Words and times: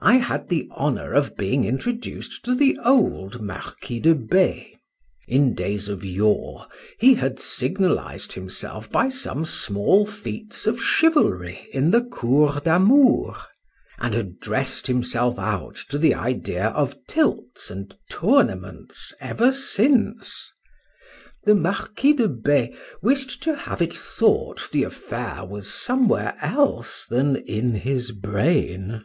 I 0.00 0.18
had 0.18 0.48
the 0.48 0.68
honour 0.70 1.12
of 1.12 1.36
being 1.36 1.64
introduced 1.64 2.44
to 2.44 2.54
the 2.54 2.78
old 2.84 3.42
Marquis 3.42 3.98
de 3.98 4.14
B—: 4.14 4.78
in 5.26 5.54
days 5.56 5.88
of 5.88 6.04
yore 6.04 6.68
he 7.00 7.14
had 7.14 7.40
signalized 7.40 8.34
himself 8.34 8.88
by 8.92 9.08
some 9.08 9.44
small 9.44 10.06
feats 10.06 10.68
of 10.68 10.80
chivalry 10.80 11.66
in 11.72 11.90
the 11.90 12.00
Cour 12.04 12.60
d'Amour, 12.64 13.38
and 13.98 14.14
had 14.14 14.38
dress'd 14.38 14.86
himself 14.86 15.36
out 15.36 15.74
to 15.88 15.98
the 15.98 16.14
idea 16.14 16.68
of 16.68 17.04
tilts 17.08 17.72
and 17.72 17.96
tournaments 18.08 19.12
ever 19.18 19.52
since.—The 19.52 21.56
Marquis 21.56 22.12
de 22.12 22.28
B— 22.28 22.72
wish'd 23.02 23.42
to 23.42 23.56
have 23.56 23.82
it 23.82 23.94
thought 23.94 24.68
the 24.70 24.84
affair 24.84 25.44
was 25.44 25.66
somewhere 25.74 26.36
else 26.40 27.04
than 27.08 27.34
in 27.34 27.74
his 27.74 28.12
brain. 28.12 29.02